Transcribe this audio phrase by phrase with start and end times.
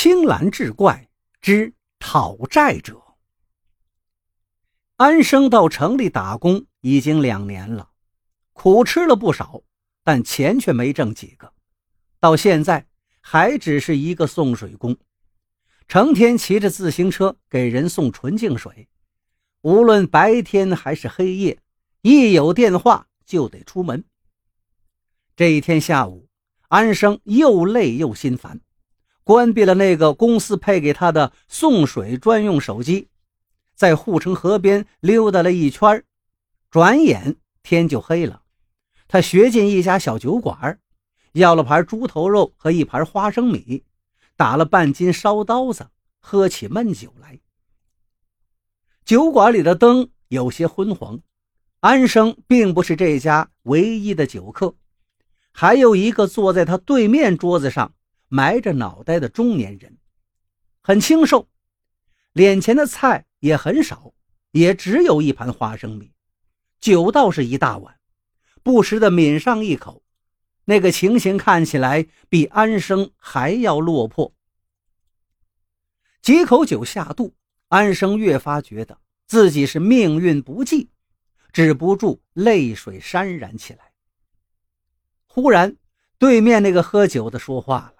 [0.00, 1.08] 青蓝志怪
[1.40, 3.02] 之讨债者。
[4.94, 7.90] 安生到城里打工已经两年了，
[8.52, 9.60] 苦吃了不少，
[10.04, 11.52] 但钱却没挣几个。
[12.20, 12.86] 到现在
[13.20, 14.96] 还只是一个送水工，
[15.88, 18.88] 成天骑着自行车给人送纯净水，
[19.62, 21.58] 无论白天还是黑夜，
[22.02, 24.04] 一有电话就得出门。
[25.34, 26.28] 这一天下午，
[26.68, 28.60] 安生又累又心烦。
[29.28, 33.08] 关闭了那个公司配给他的送水专用手机，
[33.74, 36.02] 在护城河边溜达了一圈，
[36.70, 38.40] 转眼天就黑了。
[39.06, 40.78] 他学进一家小酒馆，
[41.32, 43.84] 要了盘猪头肉和一盘花生米，
[44.34, 45.90] 打了半斤烧刀子，
[46.20, 47.38] 喝起闷酒来。
[49.04, 51.20] 酒馆里的灯有些昏黄，
[51.80, 54.74] 安生并不是这家唯一的酒客，
[55.52, 57.92] 还有一个坐在他对面桌子上。
[58.28, 59.98] 埋着脑袋的中年人，
[60.80, 61.48] 很清瘦，
[62.32, 64.14] 脸前的菜也很少，
[64.50, 66.12] 也只有一盘花生米，
[66.80, 67.98] 酒倒是一大碗，
[68.62, 70.02] 不时的抿上一口，
[70.66, 74.34] 那个情形看起来比安生还要落魄。
[76.20, 77.34] 几口酒下肚，
[77.68, 80.90] 安生越发觉得自己是命运不济，
[81.52, 83.92] 止不住泪水潸然起来。
[85.26, 85.76] 忽然，
[86.18, 87.97] 对面那个喝酒的说话了。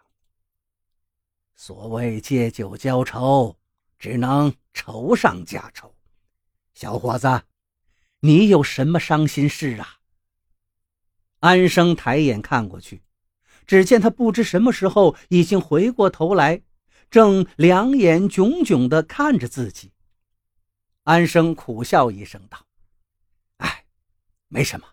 [1.61, 3.59] 所谓借酒浇愁，
[3.99, 5.93] 只能愁上加愁。
[6.73, 7.43] 小伙子，
[8.21, 9.99] 你有什么伤心事啊？
[11.41, 13.03] 安生抬眼看过去，
[13.67, 16.63] 只见他不知什么时候已经回过头来，
[17.11, 19.93] 正两眼炯炯地看着自己。
[21.03, 22.65] 安生苦笑一声道
[23.59, 23.85] ：“哎，
[24.47, 24.87] 没什么，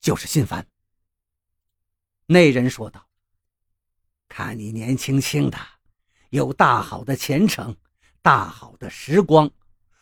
[0.00, 0.68] 就是心烦。”
[2.26, 3.08] 那人说道
[4.30, 5.58] ：“看你年轻轻的。”
[6.36, 7.74] 有大好的前程，
[8.20, 9.50] 大好的时光，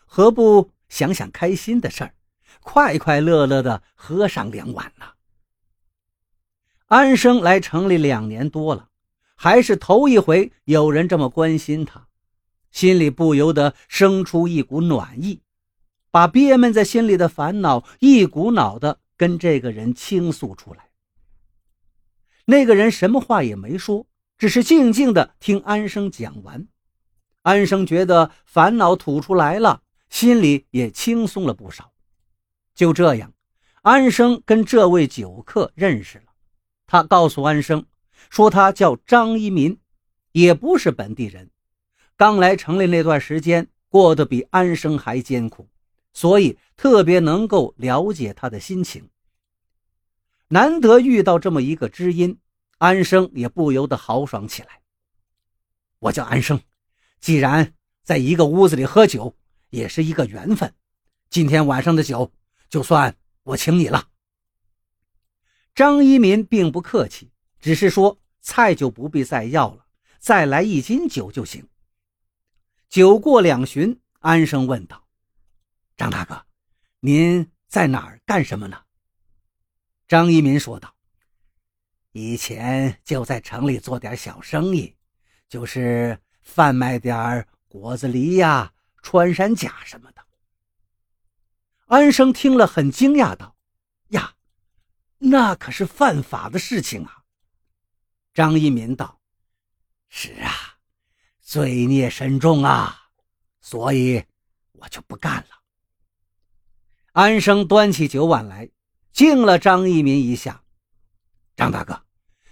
[0.05, 2.13] 何不想想开心的事儿，
[2.61, 5.07] 快快乐乐的喝上两碗呢？
[6.87, 8.89] 安生来城里两年多了，
[9.37, 12.09] 还是头一回有人这么关心他，
[12.73, 15.41] 心里不由得生出一股暖意，
[16.11, 20.91] 把憋闷在心里的烦恼一股脑的跟这个人倾诉出来。
[22.47, 24.09] 那个人什么话也没说。
[24.45, 26.69] 只是静静的听安生讲完，
[27.41, 31.95] 安生觉得烦恼吐出来了，心里也轻松了不少。
[32.75, 33.33] 就这样，
[33.81, 36.25] 安生跟这位酒客认识了。
[36.87, 37.87] 他告诉安生，
[38.29, 39.79] 说他叫张一民，
[40.33, 41.51] 也不是本地人，
[42.15, 45.71] 刚来城里那段时间过得比安生还艰苦，
[46.13, 49.09] 所以特别能够了解他的心情。
[50.49, 52.37] 难得遇到这么一个知音。
[52.79, 54.81] 安生也不由得豪爽起来。
[55.99, 56.61] 我叫安生，
[57.21, 59.37] 既然在一个屋子里喝酒，
[59.71, 60.75] 也是一个缘分。
[61.31, 62.33] 今天晚上的酒，
[62.69, 64.09] 就算我请你了。
[65.75, 69.87] 张一民并不客气，只是说菜就不必再要了，
[70.19, 71.67] 再来一斤酒就行。
[72.89, 75.07] 酒过两巡，安生问道
[75.97, 76.45] ：“张大哥，
[77.01, 78.83] 您在哪儿干什么呢？”
[80.07, 80.95] 张一民说道。
[82.17, 84.95] 以前就在城里做点小生意，
[85.49, 90.25] 就是贩卖点果子狸呀、穿山甲什么的。
[91.87, 93.57] 安生听了很惊讶，道
[94.15, 94.37] ：“呀，
[95.19, 97.25] 那可是犯法的事情啊！”
[98.33, 99.21] 张一民道
[100.09, 100.79] ：“是啊，
[101.41, 103.09] 罪孽深重啊，
[103.61, 104.25] 所以
[104.71, 105.63] 我就不干了。”
[107.11, 108.71] 安生端起酒碗来，
[109.11, 110.64] 敬了张一民一下。
[111.57, 112.03] 张大哥，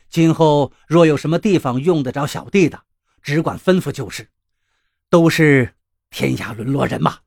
[0.09, 2.85] 今后若有什么地方用得着小弟的，
[3.23, 4.29] 只管吩咐就是。
[5.09, 5.75] 都是
[6.09, 7.19] 天涯沦落人嘛。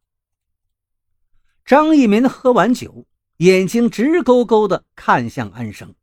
[1.63, 3.05] 张一民喝完酒，
[3.37, 5.93] 眼睛直勾勾的看向安生。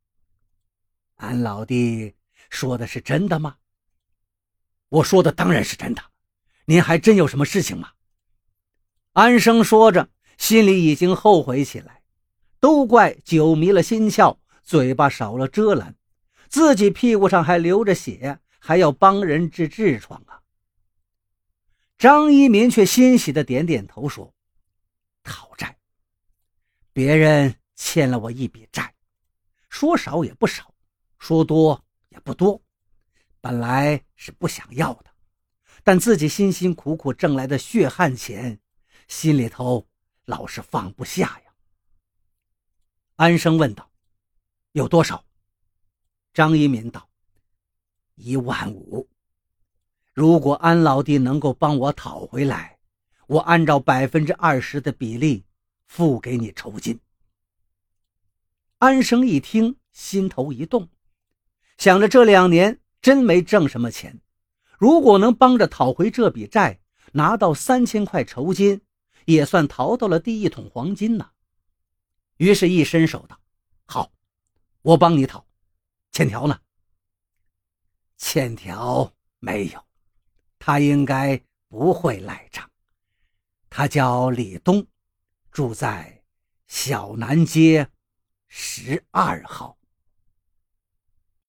[1.17, 2.15] 安老弟
[2.51, 3.57] 说的是真的吗？
[4.91, 6.03] 我说的当然是真的。
[6.67, 7.91] 您还真有什么事情吗？
[9.15, 10.09] 安生说着，
[10.39, 12.03] 心里已经后悔起来，
[12.61, 14.39] 都怪酒迷了心窍。
[14.63, 15.95] 嘴巴少了遮拦，
[16.49, 20.41] 自己屁股上还流着血，还要帮人治痔疮啊！
[21.99, 24.35] 张一民却欣喜的点点头说
[25.23, 25.79] ：“讨债，
[26.93, 28.95] 别人欠了我一笔债，
[29.69, 30.75] 说少也不少，
[31.19, 32.61] 说多也不多。
[33.41, 35.07] 本来是不想要的，
[35.85, 38.59] 但自己辛辛苦苦挣来的血汗钱，
[39.07, 39.87] 心里头
[40.25, 41.53] 老是放不下呀。”
[43.17, 43.92] 安生问道。
[44.73, 45.25] 有多少？
[46.33, 47.09] 张一民道
[48.17, 49.07] ：“一万五。”
[50.15, 52.79] 如果安老弟能够帮我讨回来，
[53.27, 55.45] 我按照百分之二十的比例
[55.87, 56.99] 付给你酬金。”
[58.79, 60.89] 安生一听，心头一动，
[61.77, 64.21] 想着这两年真没挣什么钱，
[64.79, 66.81] 如果能帮着讨回这笔债，
[67.13, 68.81] 拿到三千块酬金，
[69.27, 71.31] 也算淘到了第一桶黄金呢。
[72.39, 73.39] 于是，一伸手道
[73.87, 74.11] ：“好，
[74.83, 75.47] 我帮你讨。
[76.13, 76.61] 欠条呢？
[78.19, 79.85] 欠条没有，
[80.59, 82.71] 他应该不会赖账。
[83.71, 84.87] 他叫李东，
[85.51, 86.23] 住在
[86.69, 87.91] 小南街
[88.49, 89.77] 十二号。”